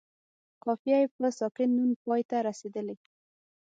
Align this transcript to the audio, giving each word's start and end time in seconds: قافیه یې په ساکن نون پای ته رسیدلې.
قافیه 0.63 0.97
یې 1.01 1.07
په 1.15 1.27
ساکن 1.39 1.69
نون 1.77 1.91
پای 2.03 2.21
ته 2.29 2.37
رسیدلې. 2.47 2.95